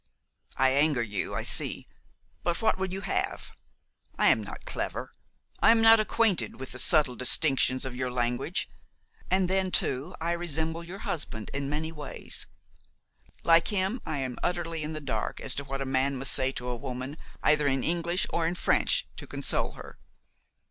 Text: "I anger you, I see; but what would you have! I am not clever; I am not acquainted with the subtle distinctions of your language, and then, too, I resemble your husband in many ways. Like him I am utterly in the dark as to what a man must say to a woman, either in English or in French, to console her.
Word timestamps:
"I 0.57 0.71
anger 0.71 1.03
you, 1.03 1.35
I 1.35 1.43
see; 1.43 1.85
but 2.41 2.59
what 2.59 2.79
would 2.79 2.91
you 2.91 3.01
have! 3.01 3.51
I 4.17 4.29
am 4.29 4.41
not 4.43 4.65
clever; 4.65 5.11
I 5.59 5.69
am 5.69 5.79
not 5.79 5.99
acquainted 5.99 6.59
with 6.59 6.71
the 6.71 6.79
subtle 6.79 7.15
distinctions 7.15 7.85
of 7.85 7.95
your 7.95 8.09
language, 8.09 8.67
and 9.29 9.47
then, 9.47 9.69
too, 9.69 10.15
I 10.19 10.31
resemble 10.31 10.83
your 10.83 10.97
husband 11.05 11.51
in 11.53 11.69
many 11.69 11.91
ways. 11.91 12.47
Like 13.43 13.67
him 13.67 14.01
I 14.03 14.17
am 14.17 14.39
utterly 14.41 14.81
in 14.81 14.93
the 14.93 15.01
dark 15.01 15.39
as 15.39 15.53
to 15.53 15.63
what 15.65 15.83
a 15.83 15.85
man 15.85 16.17
must 16.17 16.33
say 16.33 16.51
to 16.53 16.67
a 16.69 16.75
woman, 16.75 17.15
either 17.43 17.67
in 17.67 17.83
English 17.83 18.25
or 18.31 18.47
in 18.47 18.55
French, 18.55 19.07
to 19.17 19.27
console 19.27 19.73
her. 19.73 19.99